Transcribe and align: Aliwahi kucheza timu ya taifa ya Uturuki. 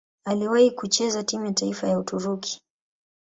Aliwahi 0.25 0.71
kucheza 0.71 1.23
timu 1.23 1.45
ya 1.45 1.51
taifa 1.51 1.87
ya 1.87 1.99
Uturuki. 1.99 2.61